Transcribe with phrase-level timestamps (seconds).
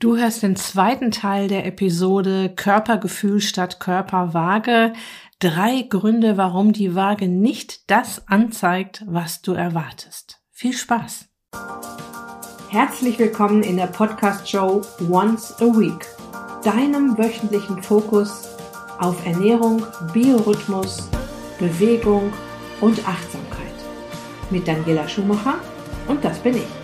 [0.00, 4.92] Du hörst den zweiten Teil der Episode Körpergefühl statt Körperwaage.
[5.40, 10.40] Drei Gründe, warum die Waage nicht das anzeigt, was du erwartest.
[10.52, 11.26] Viel Spaß!
[12.68, 16.06] Herzlich willkommen in der Podcast-Show Once a Week,
[16.62, 18.46] deinem wöchentlichen Fokus
[19.00, 21.08] auf Ernährung, Biorhythmus,
[21.58, 22.32] Bewegung
[22.80, 23.66] und Achtsamkeit.
[24.50, 25.54] Mit Daniela Schumacher
[26.06, 26.77] und das bin ich.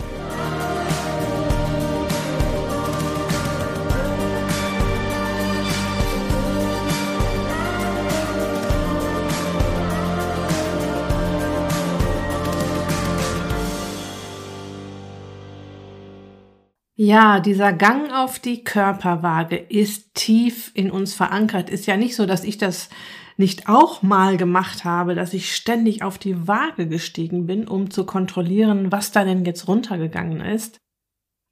[16.97, 21.69] Ja, dieser Gang auf die Körperwaage ist tief in uns verankert.
[21.69, 22.89] Ist ja nicht so, dass ich das
[23.35, 28.05] nicht auch mal gemacht habe, dass ich ständig auf die Waage gestiegen bin, um zu
[28.05, 30.77] kontrollieren, was da denn jetzt runtergegangen ist.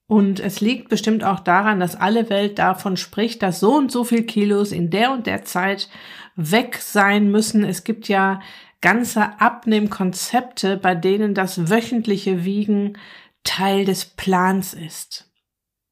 [0.08, 4.06] Und es liegt bestimmt auch daran, dass alle Welt davon spricht, dass so und so
[4.06, 5.90] viel Kilos in der und der Zeit
[6.38, 7.66] weg sein müssen.
[7.66, 8.40] Es gibt ja
[8.80, 12.98] ganze Abnehmkonzepte, bei denen das wöchentliche Wiegen
[13.44, 15.33] Teil des Plans ist.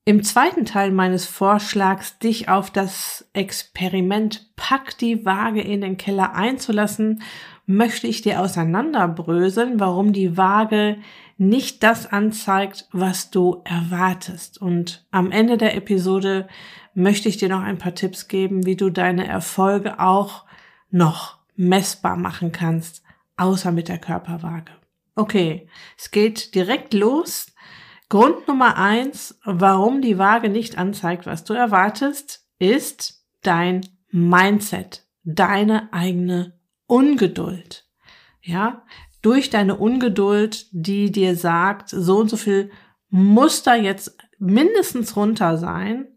[0.03, 6.33] Im zweiten Teil meines Vorschlags, dich auf das Experiment Pack die Waage in den Keller
[6.33, 7.21] einzulassen,
[7.67, 10.97] möchte ich dir auseinanderbröseln, warum die Waage
[11.37, 14.59] nicht das anzeigt, was du erwartest.
[14.59, 16.47] Und am Ende der Episode
[16.95, 20.45] möchte ich dir noch ein paar Tipps geben, wie du deine Erfolge auch
[20.89, 23.03] noch messbar machen kannst,
[23.37, 24.71] außer mit der Körperwaage.
[25.15, 27.47] Okay, es geht direkt los.
[28.11, 35.93] Grund Nummer eins, warum die Waage nicht anzeigt, was du erwartest, ist dein Mindset, deine
[35.93, 37.87] eigene Ungeduld.
[38.41, 38.83] Ja,
[39.21, 42.69] durch deine Ungeduld, die dir sagt, so und so viel
[43.07, 46.09] muss da jetzt mindestens runter sein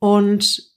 [0.00, 0.74] und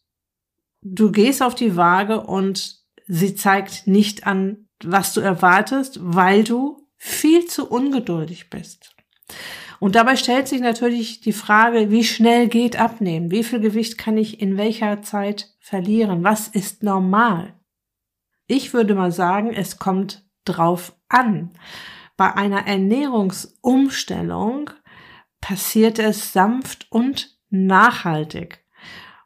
[0.84, 6.88] du gehst auf die Waage und sie zeigt nicht an, was du erwartest, weil du
[6.98, 8.96] viel zu ungeduldig bist.
[9.80, 13.32] Und dabei stellt sich natürlich die Frage, wie schnell geht abnehmen?
[13.32, 16.24] Wie viel Gewicht kann ich in welcher Zeit verlieren?
[16.24, 17.54] Was ist normal?
[18.48, 21.52] Ich würde mal sagen, es kommt drauf an.
[22.18, 24.70] Bei einer Ernährungsumstellung
[25.42, 28.64] passiert es sanft und nachhaltig.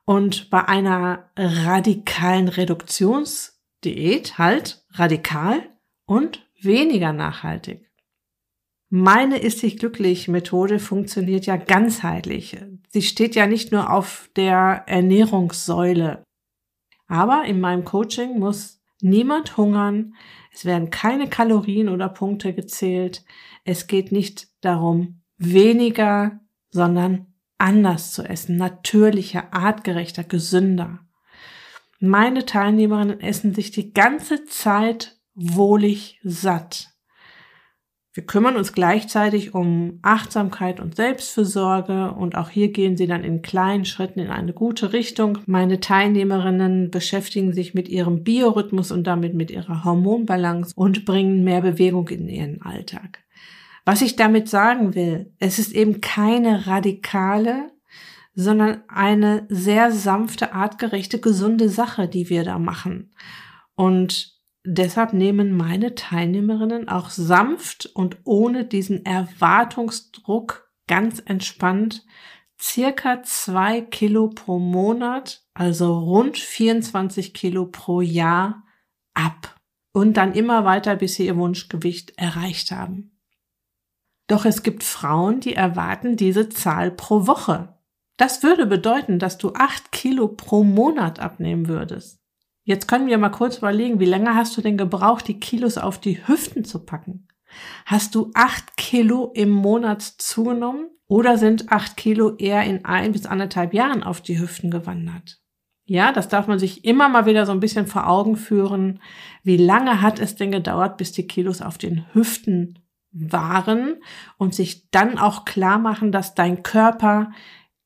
[0.05, 5.69] Und bei einer radikalen Reduktionsdiät halt radikal
[6.05, 7.88] und weniger nachhaltig.
[8.91, 12.57] Meine Ist dich glücklich Methode funktioniert ja ganzheitlich.
[12.89, 16.23] Sie steht ja nicht nur auf der Ernährungssäule.
[17.07, 20.15] Aber in meinem Coaching muss niemand hungern.
[20.51, 23.23] Es werden keine Kalorien oder Punkte gezählt.
[23.63, 26.39] Es geht nicht darum, weniger,
[26.71, 27.27] sondern
[27.59, 30.99] anders zu essen, natürlicher, artgerechter, gesünder.
[31.99, 36.89] Meine Teilnehmerinnen essen sich die ganze Zeit wohlig satt.
[38.11, 43.43] Wir kümmern uns gleichzeitig um Achtsamkeit und Selbstfürsorge und auch hier gehen sie dann in
[43.43, 45.37] kleinen Schritten in eine gute Richtung.
[45.45, 51.61] Meine Teilnehmerinnen beschäftigen sich mit ihrem Biorhythmus und damit mit ihrer Hormonbalance und bringen mehr
[51.61, 53.19] Bewegung in ihren Alltag.
[53.85, 57.71] Was ich damit sagen will, es ist eben keine radikale,
[58.33, 63.11] sondern eine sehr sanfte, artgerechte, gesunde Sache, die wir da machen.
[63.75, 72.05] Und Deshalb nehmen meine Teilnehmerinnen auch sanft und ohne diesen Erwartungsdruck ganz entspannt
[72.61, 78.63] circa zwei Kilo pro Monat, also rund 24 Kilo pro Jahr
[79.13, 79.55] ab
[79.93, 83.17] und dann immer weiter, bis sie ihr Wunschgewicht erreicht haben.
[84.27, 87.79] Doch es gibt Frauen, die erwarten diese Zahl pro Woche.
[88.17, 92.19] Das würde bedeuten, dass du acht Kilo pro Monat abnehmen würdest.
[92.69, 95.97] Jetzt können wir mal kurz überlegen, wie lange hast du denn gebraucht, die Kilos auf
[95.97, 97.27] die Hüften zu packen?
[97.87, 103.25] Hast du acht Kilo im Monat zugenommen oder sind acht Kilo eher in ein bis
[103.25, 105.41] anderthalb Jahren auf die Hüften gewandert?
[105.85, 108.99] Ja, das darf man sich immer mal wieder so ein bisschen vor Augen führen.
[109.41, 112.77] Wie lange hat es denn gedauert, bis die Kilos auf den Hüften
[113.11, 113.95] waren
[114.37, 117.31] und sich dann auch klar machen, dass dein Körper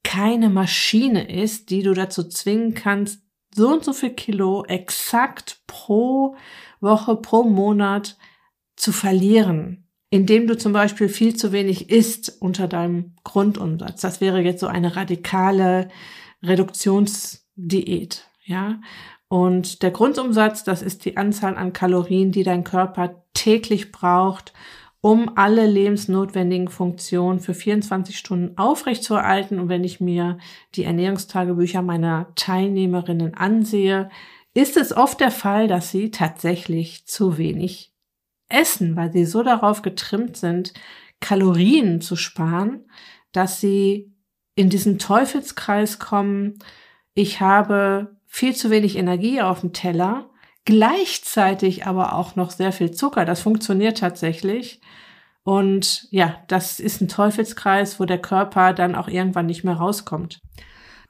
[0.03, 3.22] keine Maschine ist, die du dazu zwingen kannst,
[3.55, 6.35] so und so viel Kilo exakt pro
[6.79, 8.17] Woche, pro Monat
[8.75, 14.01] zu verlieren, indem du zum Beispiel viel zu wenig isst unter deinem Grundumsatz.
[14.01, 15.89] Das wäre jetzt so eine radikale
[16.41, 18.79] Reduktionsdiät, ja.
[19.27, 24.53] Und der Grundumsatz, das ist die Anzahl an Kalorien, die dein Körper täglich braucht,
[25.05, 29.59] um alle lebensnotwendigen Funktionen für 24 Stunden aufrechtzuerhalten.
[29.59, 30.37] Und wenn ich mir
[30.75, 34.09] die Ernährungstagebücher meiner Teilnehmerinnen ansehe,
[34.53, 37.93] ist es oft der Fall, dass sie tatsächlich zu wenig
[38.47, 40.73] essen, weil sie so darauf getrimmt sind,
[41.19, 42.89] Kalorien zu sparen,
[43.33, 44.13] dass sie
[44.55, 46.59] in diesen Teufelskreis kommen.
[47.13, 50.29] Ich habe viel zu wenig Energie auf dem Teller,
[50.65, 53.25] gleichzeitig aber auch noch sehr viel Zucker.
[53.25, 54.81] Das funktioniert tatsächlich.
[55.43, 60.39] Und ja, das ist ein Teufelskreis, wo der Körper dann auch irgendwann nicht mehr rauskommt.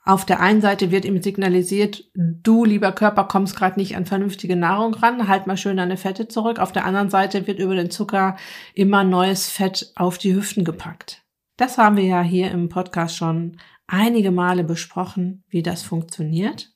[0.05, 4.57] Auf der einen Seite wird ihm signalisiert, du lieber Körper kommst gerade nicht an vernünftige
[4.57, 6.59] Nahrung ran, halt mal schön deine Fette zurück.
[6.59, 8.35] Auf der anderen Seite wird über den Zucker
[8.73, 11.23] immer neues Fett auf die Hüften gepackt.
[11.55, 13.57] Das haben wir ja hier im Podcast schon
[13.87, 16.73] einige Male besprochen, wie das funktioniert.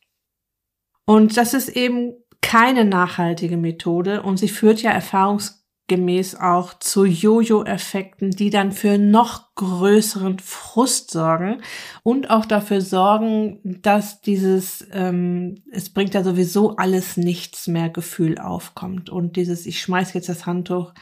[1.06, 5.58] Und das ist eben keine nachhaltige Methode und sie führt ja erfahrungs
[5.88, 11.62] gemäß auch zu Jojo-Effekten, die dann für noch größeren Frust sorgen
[12.04, 18.38] und auch dafür sorgen, dass dieses ähm, es bringt ja sowieso alles nichts mehr Gefühl
[18.38, 20.94] aufkommt und dieses ich schmeiß jetzt das Handtuch,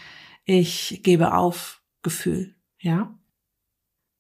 [0.46, 3.18] ich gebe auf Gefühl, ja.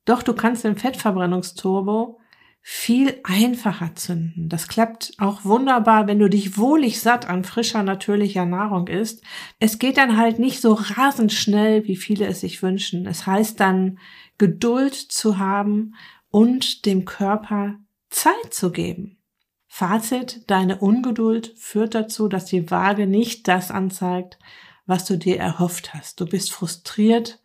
[0.05, 2.19] Doch du kannst den Fettverbrennungsturbo
[2.67, 4.49] viel einfacher zünden.
[4.49, 9.23] Das klappt auch wunderbar, wenn du dich wohlig satt an frischer, natürlicher Nahrung isst.
[9.59, 13.05] Es geht dann halt nicht so rasend schnell, wie viele es sich wünschen.
[13.05, 13.99] Es heißt dann,
[14.39, 15.93] Geduld zu haben
[16.31, 17.75] und dem Körper
[18.09, 19.19] Zeit zu geben.
[19.67, 24.39] Fazit, deine Ungeduld führt dazu, dass die Waage nicht das anzeigt,
[24.87, 26.19] was du dir erhofft hast.
[26.19, 27.43] Du bist frustriert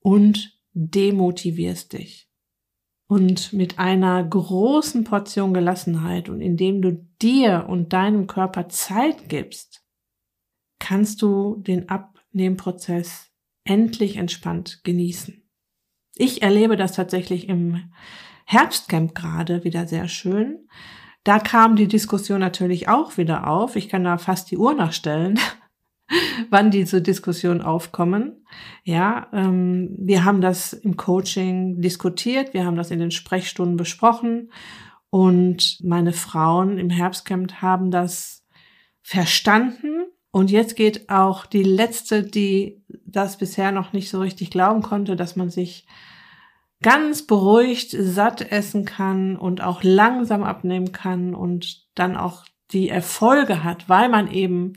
[0.00, 2.31] und demotivierst dich
[3.12, 9.84] und mit einer großen Portion Gelassenheit und indem du dir und deinem Körper Zeit gibst,
[10.78, 13.30] kannst du den Abnehmprozess
[13.64, 15.46] endlich entspannt genießen.
[16.16, 17.92] Ich erlebe das tatsächlich im
[18.46, 20.66] Herbstcamp gerade wieder sehr schön.
[21.22, 23.76] Da kam die Diskussion natürlich auch wieder auf.
[23.76, 25.38] Ich kann da fast die Uhr nachstellen,
[26.50, 28.44] wann diese Diskussionen aufkommen.
[28.84, 34.50] Ja, ähm, wir haben das im Coaching diskutiert, wir haben das in den Sprechstunden besprochen
[35.10, 38.44] und meine Frauen im Herbstcamp haben das
[39.02, 40.06] verstanden.
[40.30, 45.14] Und jetzt geht auch die letzte, die das bisher noch nicht so richtig glauben konnte,
[45.14, 45.86] dass man sich
[46.80, 53.62] ganz beruhigt satt essen kann und auch langsam abnehmen kann und dann auch die Erfolge
[53.62, 54.74] hat, weil man eben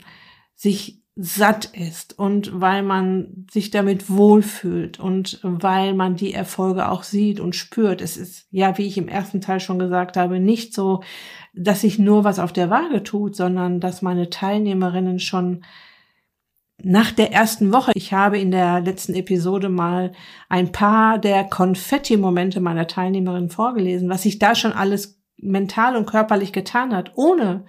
[0.54, 7.04] sich satt ist und weil man sich damit wohlfühlt und weil man die Erfolge auch
[7.04, 8.02] sieht und spürt.
[8.02, 11.02] Es ist ja, wie ich im ersten Teil schon gesagt habe, nicht so,
[11.54, 15.64] dass sich nur was auf der Waage tut, sondern dass meine Teilnehmerinnen schon
[16.82, 20.12] nach der ersten Woche, ich habe in der letzten Episode mal
[20.50, 26.52] ein paar der Konfetti-Momente meiner Teilnehmerinnen vorgelesen, was sich da schon alles mental und körperlich
[26.52, 27.64] getan hat, ohne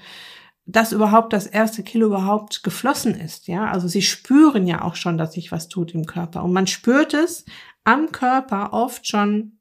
[0.67, 3.71] dass überhaupt das erste Kilo überhaupt geflossen ist, ja.
[3.71, 6.43] Also sie spüren ja auch schon, dass sich was tut im Körper.
[6.43, 7.45] Und man spürt es
[7.85, 9.59] am Körper oft schon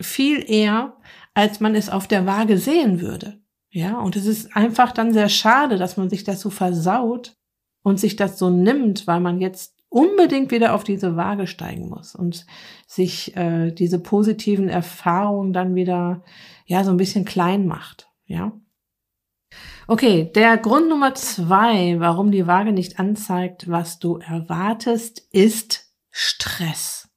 [0.00, 0.96] viel eher,
[1.34, 3.40] als man es auf der Waage sehen würde.
[3.70, 7.36] Ja, und es ist einfach dann sehr schade, dass man sich das so versaut
[7.82, 12.16] und sich das so nimmt, weil man jetzt unbedingt wieder auf diese Waage steigen muss
[12.16, 12.46] und
[12.88, 16.24] sich äh, diese positiven Erfahrungen dann wieder
[16.66, 18.08] ja so ein bisschen klein macht.
[18.26, 18.52] Ja,
[19.90, 27.08] Okay, der Grund Nummer zwei, warum die Waage nicht anzeigt, was du erwartest, ist Stress.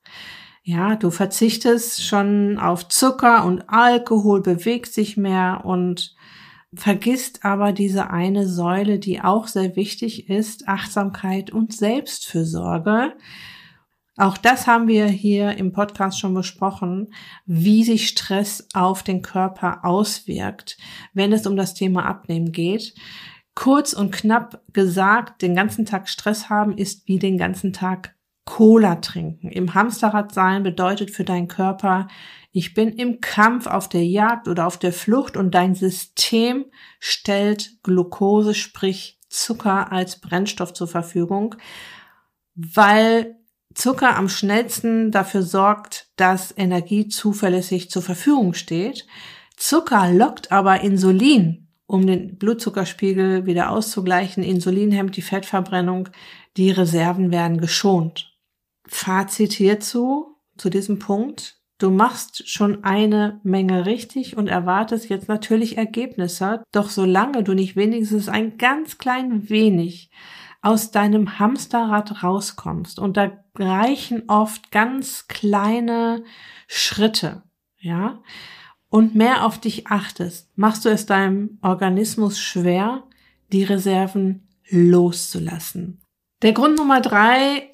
[0.64, 6.16] Ja, du verzichtest schon auf Zucker und Alkohol, bewegst sich mehr und
[6.74, 13.14] vergisst aber diese eine Säule, die auch sehr wichtig ist, Achtsamkeit und Selbstfürsorge.
[14.18, 17.14] Auch das haben wir hier im Podcast schon besprochen,
[17.46, 20.78] wie sich Stress auf den Körper auswirkt,
[21.14, 22.94] wenn es um das Thema Abnehmen geht.
[23.56, 28.16] Kurz und knapp gesagt, den ganzen Tag Stress haben ist wie den ganzen Tag
[28.46, 29.50] Cola trinken.
[29.50, 32.08] Im Hamsterrad sein bedeutet für deinen Körper,
[32.52, 36.66] ich bin im Kampf auf der Jagd oder auf der Flucht und dein System
[37.00, 41.56] stellt Glucose, sprich Zucker als Brennstoff zur Verfügung,
[42.54, 43.38] weil
[43.76, 49.06] Zucker am schnellsten dafür sorgt, dass Energie zuverlässig zur Verfügung steht.
[49.58, 54.44] Zucker lockt aber Insulin, um den Blutzuckerspiegel wieder auszugleichen.
[54.44, 56.10] Insulin hemmt die Fettverbrennung,
[56.58, 58.34] die Reserven werden geschont.
[58.88, 61.58] Fazit hierzu, zu diesem Punkt.
[61.80, 67.76] Du machst schon eine Menge richtig und erwartest jetzt natürlich Ergebnisse, doch solange du nicht
[67.76, 70.12] wenigstens ein ganz klein wenig
[70.64, 72.98] aus deinem Hamsterrad rauskommst.
[72.98, 76.24] Und da reichen oft ganz kleine
[76.68, 77.44] Schritte,
[77.80, 78.24] ja,
[78.90, 83.04] und mehr auf dich achtest, machst du es deinem Organismus schwer,
[83.52, 86.02] die Reserven loszulassen.
[86.42, 87.72] Der Grund Nummer drei,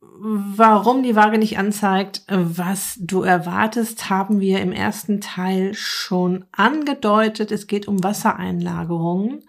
[0.00, 7.52] warum die Waage nicht anzeigt, was du erwartest, haben wir im ersten Teil schon angedeutet.
[7.52, 9.44] Es geht um Wassereinlagerungen.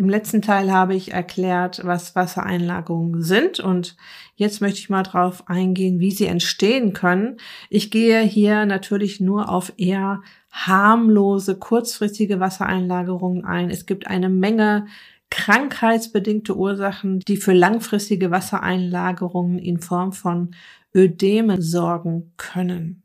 [0.00, 3.98] Im letzten Teil habe ich erklärt, was Wassereinlagerungen sind und
[4.34, 7.36] jetzt möchte ich mal drauf eingehen, wie sie entstehen können.
[7.68, 13.68] Ich gehe hier natürlich nur auf eher harmlose, kurzfristige Wassereinlagerungen ein.
[13.68, 14.86] Es gibt eine Menge
[15.28, 20.54] krankheitsbedingte Ursachen, die für langfristige Wassereinlagerungen in Form von
[20.94, 23.02] Ödeme sorgen können.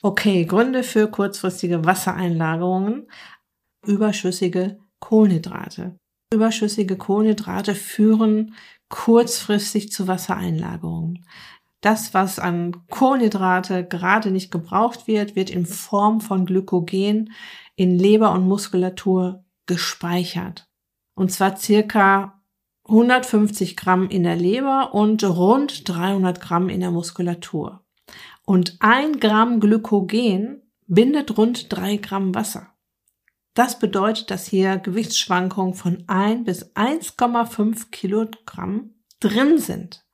[0.00, 3.06] Okay, Gründe für kurzfristige Wassereinlagerungen.
[3.84, 5.98] Überschüssige Kohlenhydrate.
[6.32, 8.54] Überschüssige Kohlenhydrate führen
[8.88, 11.24] kurzfristig zu Wassereinlagerungen.
[11.80, 17.32] Das, was an Kohlenhydrate gerade nicht gebraucht wird, wird in Form von Glykogen
[17.76, 20.68] in Leber und Muskulatur gespeichert.
[21.14, 22.42] Und zwar circa
[22.88, 27.84] 150 Gramm in der Leber und rund 300 Gramm in der Muskulatur.
[28.44, 32.68] Und ein Gramm Glykogen bindet rund drei Gramm Wasser.
[33.56, 40.04] Das bedeutet, dass hier Gewichtsschwankungen von 1 bis 1,5 Kilogramm drin sind.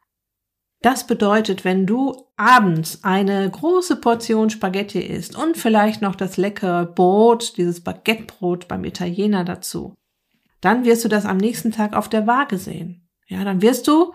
[0.80, 6.86] Das bedeutet, wenn du abends eine große Portion Spaghetti isst und vielleicht noch das leckere
[6.86, 9.96] Brot, dieses Baguettebrot beim Italiener dazu,
[10.60, 13.08] dann wirst du das am nächsten Tag auf der Waage sehen.
[13.26, 14.12] Ja, dann wirst du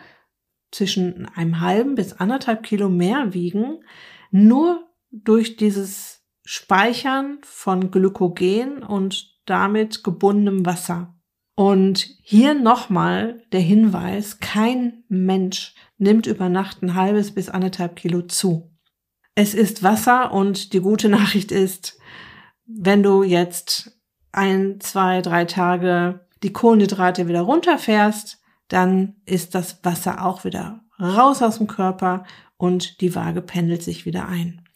[0.72, 3.84] zwischen einem halben bis anderthalb Kilo mehr wiegen,
[4.32, 6.17] nur durch dieses
[6.50, 11.14] Speichern von Glykogen und damit gebundenem Wasser.
[11.56, 18.22] Und hier nochmal der Hinweis, kein Mensch nimmt über Nacht ein halbes bis anderthalb Kilo
[18.22, 18.72] zu.
[19.36, 22.00] Es ist Wasser und die gute Nachricht ist,
[22.66, 24.00] wenn du jetzt
[24.32, 28.40] ein, zwei, drei Tage die Kohlenhydrate wieder runterfährst,
[28.70, 32.24] dann ist das Wasser auch wieder raus aus dem Körper
[32.56, 34.67] und die Waage pendelt sich wieder ein.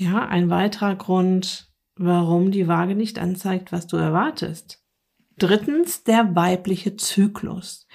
[0.00, 4.82] Ja, ein weiterer Grund, warum die Waage nicht anzeigt, was du erwartest.
[5.36, 7.86] Drittens, der weibliche Zyklus.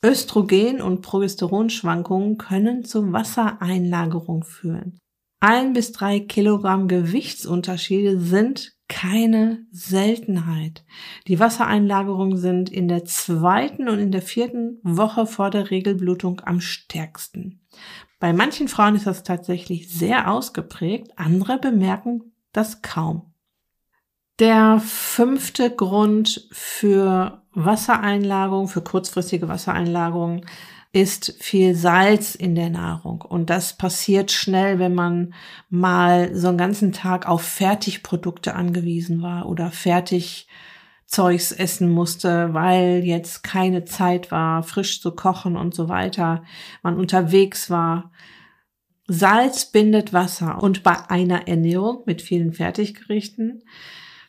[0.00, 5.00] Östrogen- und Progesteronschwankungen können zu Wassereinlagerung führen.
[5.40, 10.84] Ein bis drei Kilogramm Gewichtsunterschiede sind keine Seltenheit.
[11.26, 16.60] Die Wassereinlagerungen sind in der zweiten und in der vierten Woche vor der Regelblutung am
[16.60, 17.66] stärksten.
[18.20, 23.34] Bei manchen Frauen ist das tatsächlich sehr ausgeprägt, andere bemerken das kaum.
[24.38, 30.44] Der fünfte Grund für Wassereinlagerung, für kurzfristige Wassereinlagerung
[30.92, 33.20] ist viel Salz in der Nahrung.
[33.22, 35.34] Und das passiert schnell, wenn man
[35.68, 40.46] mal so einen ganzen Tag auf Fertigprodukte angewiesen war oder fertig
[41.14, 46.42] Zeugs essen musste, weil jetzt keine Zeit war, frisch zu kochen und so weiter,
[46.82, 48.10] man unterwegs war.
[49.06, 53.62] Salz bindet Wasser und bei einer Ernährung mit vielen Fertiggerichten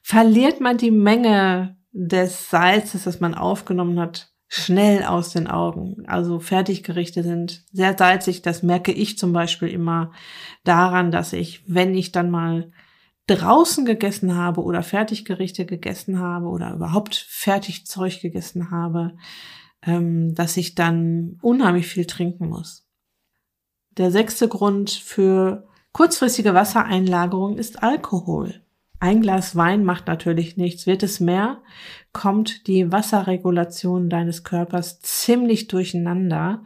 [0.04, 6.04] verliert man die Menge des Salzes, das man aufgenommen hat, schnell aus den Augen.
[6.06, 8.44] Also Fertiggerichte sind sehr salzig.
[8.44, 10.12] Das merke ich zum Beispiel immer
[10.64, 12.72] daran, dass ich, wenn ich dann mal
[13.28, 19.18] draußen gegessen habe oder Fertiggerichte gegessen habe oder überhaupt Fertigzeug gegessen habe,
[19.82, 22.88] ähm, dass ich dann unheimlich viel trinken muss.
[23.98, 28.62] Der sechste Grund für kurzfristige Wassereinlagerung ist Alkohol.
[29.00, 30.88] Ein Glas Wein macht natürlich nichts.
[30.88, 31.62] Wird es mehr,
[32.12, 36.64] kommt die Wasserregulation deines Körpers ziemlich durcheinander.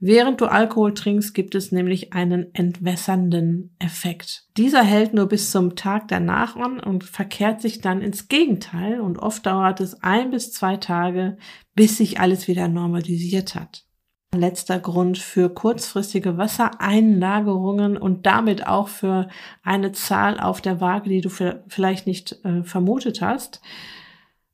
[0.00, 4.46] Während du Alkohol trinkst, gibt es nämlich einen entwässernden Effekt.
[4.56, 9.18] Dieser hält nur bis zum Tag danach an und verkehrt sich dann ins Gegenteil und
[9.18, 11.36] oft dauert es ein bis zwei Tage,
[11.74, 13.86] bis sich alles wieder normalisiert hat.
[14.34, 19.28] Letzter Grund für kurzfristige Wassereinlagerungen und damit auch für
[19.62, 23.62] eine Zahl auf der Waage, die du vielleicht nicht äh, vermutet hast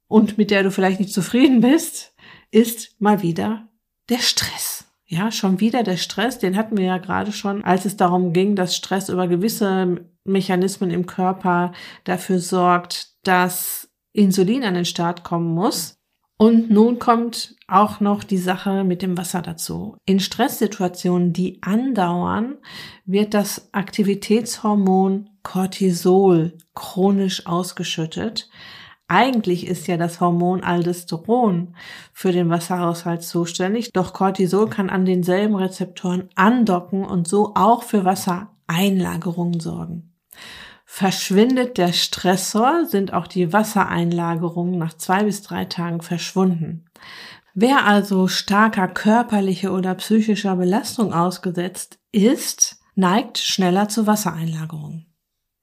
[0.07, 2.15] und mit der du vielleicht nicht zufrieden bist,
[2.51, 3.69] ist mal wieder
[4.11, 4.90] der Stress.
[5.13, 8.55] Ja, schon wieder der Stress, den hatten wir ja gerade schon, als es darum ging,
[8.55, 11.73] dass Stress über gewisse Mechanismen im Körper
[12.05, 15.97] dafür sorgt, dass Insulin an den Start kommen muss.
[16.39, 19.97] Und nun kommt auch noch die Sache mit dem Wasser dazu.
[20.07, 22.59] In Stresssituationen, die andauern,
[23.05, 28.49] wird das Aktivitätshormon Cortisol chronisch ausgeschüttet.
[29.11, 31.75] Eigentlich ist ja das Hormon Aldosteron
[32.13, 38.05] für den Wasserhaushalt zuständig, doch Cortisol kann an denselben Rezeptoren andocken und so auch für
[38.05, 40.15] Wassereinlagerungen sorgen.
[40.85, 46.85] Verschwindet der Stressor, sind auch die Wassereinlagerungen nach zwei bis drei Tagen verschwunden.
[47.53, 55.10] Wer also starker körperlicher oder psychischer Belastung ausgesetzt ist, neigt schneller zu Wassereinlagerungen.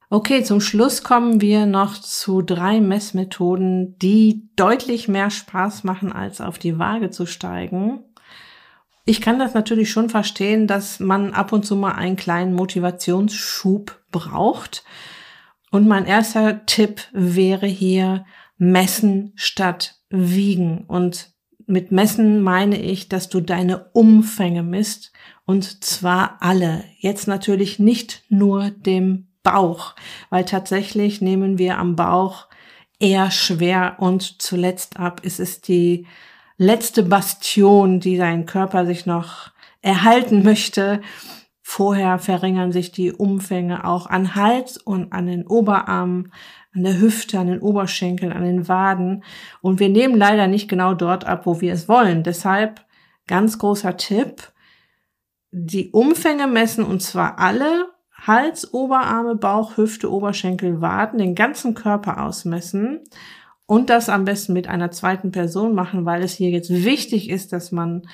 [0.10, 6.40] Okay, zum Schluss kommen wir noch zu drei Messmethoden, die deutlich mehr Spaß machen, als
[6.40, 8.06] auf die Waage zu steigen.
[9.04, 14.02] Ich kann das natürlich schon verstehen, dass man ab und zu mal einen kleinen Motivationsschub
[14.12, 14.86] braucht.
[15.72, 18.26] Und mein erster Tipp wäre hier
[18.58, 20.86] messen statt wiegen.
[20.88, 21.32] Und
[21.66, 25.12] mit messen meine ich, dass du deine Umfänge misst
[25.46, 26.86] und zwar alle.
[26.98, 29.96] Jetzt natürlich nicht nur dem Bauch,
[30.30, 32.48] weil tatsächlich nehmen wir am Bauch
[33.00, 35.22] eher schwer und zuletzt ab.
[35.24, 36.06] Es ist die
[36.58, 39.52] letzte Bastion, die dein Körper sich noch
[39.82, 41.02] erhalten möchte.
[41.62, 46.34] Vorher verringern sich die Umfänge auch an Hals und an den Oberarmen,
[46.76, 49.24] an der Hüfte, an den Oberschenkeln, an den Waden.
[49.62, 52.24] Und wir nehmen leider nicht genau dort ab, wo wir es wollen.
[52.24, 52.86] Deshalb
[53.28, 54.52] ganz großer Tipp,
[55.52, 62.24] die Umfänge messen und zwar alle Hals, Oberarme, Bauch, Hüfte, Oberschenkel, Waden, den ganzen Körper
[62.24, 63.02] ausmessen
[63.66, 67.54] und das am besten mit einer zweiten Person machen, weil es hier jetzt wichtig ist,
[67.54, 68.08] dass man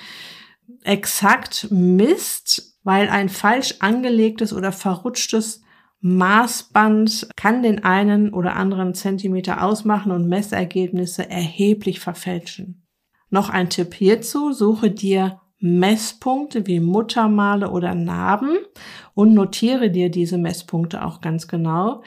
[0.82, 5.62] exakt misst, weil ein falsch angelegtes oder verrutschtes
[6.00, 12.82] Maßband kann den einen oder anderen Zentimeter ausmachen und Messergebnisse erheblich verfälschen.
[13.30, 18.58] Noch ein Tipp hierzu, suche dir Messpunkte wie Muttermale oder Narben
[19.14, 22.02] und notiere dir diese Messpunkte auch ganz genau.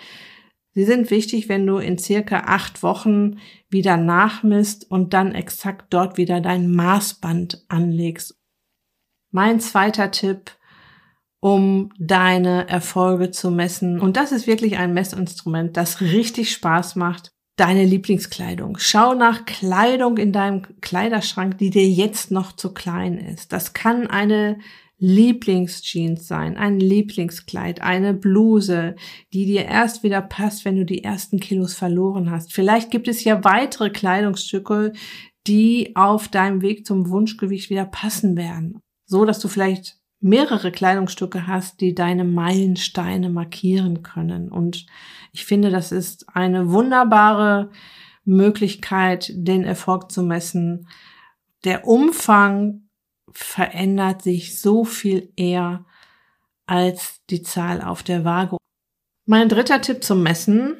[0.73, 6.17] Sie sind wichtig, wenn du in circa acht Wochen wieder nachmisst und dann exakt dort
[6.17, 8.39] wieder dein Maßband anlegst.
[9.31, 10.51] Mein zweiter Tipp,
[11.39, 13.99] um deine Erfolge zu messen.
[13.99, 17.33] Und das ist wirklich ein Messinstrument, das richtig Spaß macht.
[17.57, 18.77] Deine Lieblingskleidung.
[18.77, 23.51] Schau nach Kleidung in deinem Kleiderschrank, die dir jetzt noch zu klein ist.
[23.51, 24.59] Das kann eine
[24.99, 28.95] Lieblingsjeans sein, ein Lieblingskleid, eine Bluse,
[29.33, 32.53] die dir erst wieder passt, wenn du die ersten Kilos verloren hast.
[32.53, 34.93] Vielleicht gibt es ja weitere Kleidungsstücke,
[35.47, 38.79] die auf deinem Weg zum Wunschgewicht wieder passen werden.
[39.05, 44.49] So, dass du vielleicht mehrere Kleidungsstücke hast, die deine Meilensteine markieren können.
[44.51, 44.85] Und
[45.31, 47.69] ich finde, das ist eine wunderbare
[48.25, 50.87] Möglichkeit, den Erfolg zu messen.
[51.63, 52.89] Der Umfang
[53.31, 55.85] verändert sich so viel eher
[56.65, 58.57] als die Zahl auf der Waage.
[59.25, 60.77] Mein dritter Tipp zum Messen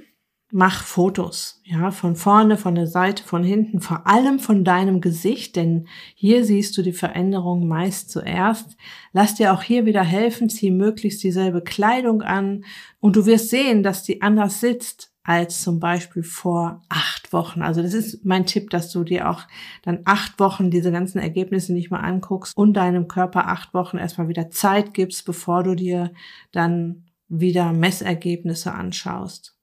[0.51, 5.57] mach Fotos, ja, von vorne, von der Seite, von hinten, vor allem von deinem Gesicht,
[5.57, 8.77] denn hier siehst du die Veränderung meist zuerst.
[9.11, 12.63] Lass dir auch hier wieder helfen, zieh möglichst dieselbe Kleidung an
[12.99, 17.61] und du wirst sehen, dass die anders sitzt als zum Beispiel vor acht Wochen.
[17.61, 19.41] Also das ist mein Tipp, dass du dir auch
[19.81, 24.29] dann acht Wochen diese ganzen Ergebnisse nicht mal anguckst und deinem Körper acht Wochen erstmal
[24.29, 26.13] wieder Zeit gibst, bevor du dir
[26.53, 29.56] dann wieder Messergebnisse anschaust.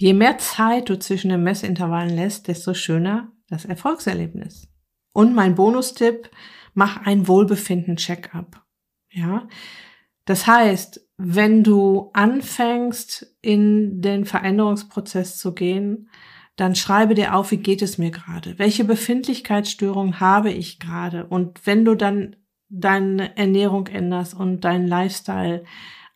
[0.00, 4.66] Je mehr Zeit du zwischen den Messintervallen lässt, desto schöner das Erfolgserlebnis.
[5.12, 6.30] Und mein Bonustipp,
[6.72, 8.64] mach ein Wohlbefinden-Check-up.
[9.10, 9.46] Ja.
[10.24, 16.08] Das heißt, wenn du anfängst, in den Veränderungsprozess zu gehen,
[16.56, 18.58] dann schreibe dir auf, wie geht es mir gerade?
[18.58, 21.26] Welche Befindlichkeitsstörungen habe ich gerade?
[21.26, 22.36] Und wenn du dann
[22.70, 25.62] deine Ernährung änderst und deinen Lifestyle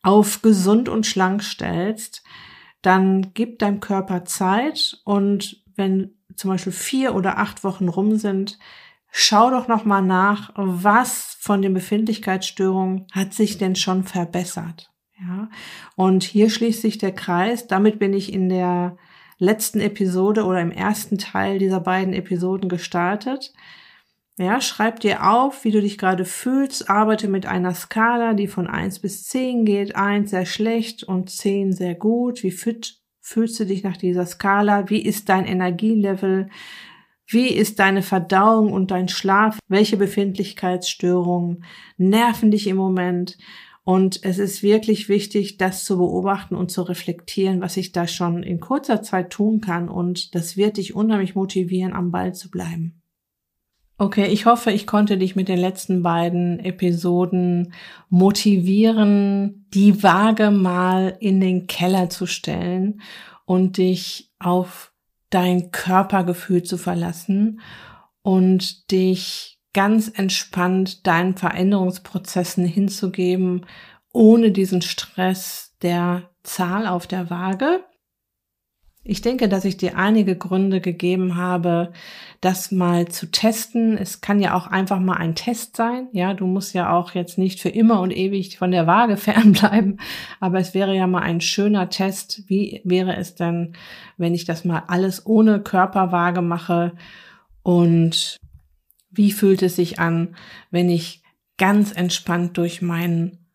[0.01, 2.23] auf gesund und schlank stellst,
[2.85, 8.59] dann gib deinem Körper Zeit und wenn zum Beispiel vier oder acht Wochen rum sind,
[9.09, 14.91] schau doch noch mal nach, was von den Befindlichkeitsstörungen hat sich denn schon verbessert.
[15.19, 15.49] Ja,
[15.95, 17.67] und hier schließt sich der Kreis.
[17.67, 18.97] Damit bin ich in der
[19.37, 23.53] letzten Episode oder im ersten Teil dieser beiden Episoden gestartet.
[24.37, 28.67] Ja, schreib dir auf, wie du dich gerade fühlst, arbeite mit einer Skala, die von
[28.67, 29.95] eins bis zehn geht.
[29.95, 32.43] eins sehr schlecht und zehn sehr gut.
[32.43, 34.89] Wie fit fühlst du dich nach dieser Skala?
[34.89, 36.49] Wie ist dein Energielevel?
[37.27, 39.57] Wie ist deine Verdauung und dein Schlaf?
[39.69, 41.63] Welche Befindlichkeitsstörungen
[41.97, 43.37] nerven dich im Moment?
[43.85, 48.43] Und es ist wirklich wichtig, das zu beobachten und zu reflektieren, was ich da schon
[48.43, 49.87] in kurzer Zeit tun kann.
[49.87, 53.01] Und das wird dich unheimlich motivieren, am Ball zu bleiben.
[53.97, 57.73] Okay, ich hoffe, ich konnte dich mit den letzten beiden Episoden
[58.09, 63.01] motivieren, die Waage mal in den Keller zu stellen
[63.45, 64.91] und dich auf
[65.29, 67.61] dein Körpergefühl zu verlassen
[68.21, 73.65] und dich ganz entspannt deinen Veränderungsprozessen hinzugeben,
[74.11, 77.85] ohne diesen Stress der Zahl auf der Waage.
[79.07, 81.93] Ich denke, dass ich dir einige Gründe gegeben habe,
[82.41, 83.95] das mal zu testen.
[83.99, 86.07] Es kann ja auch einfach mal ein Test sein.
[86.11, 89.99] Ja, du musst ja auch jetzt nicht für immer und ewig von der Waage fernbleiben.
[90.39, 92.45] Aber es wäre ja mal ein schöner Test.
[92.47, 93.73] Wie wäre es denn,
[94.17, 96.93] wenn ich das mal alles ohne Körperwaage mache?
[97.61, 98.37] Und
[99.11, 100.35] wie fühlt es sich an,
[100.71, 101.21] wenn ich
[101.57, 103.45] ganz entspannt durch meinen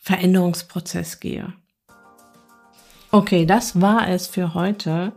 [0.00, 1.52] Veränderungsprozess gehe?
[3.16, 5.12] Okay, das war es für heute.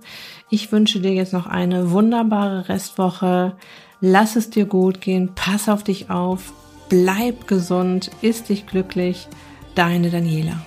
[0.50, 3.58] Ich wünsche dir jetzt noch eine wunderbare Restwoche.
[4.00, 6.54] Lass es dir gut gehen, pass auf dich auf,
[6.88, 9.28] bleib gesund, ist dich glücklich.
[9.76, 10.62] Deine Daniela.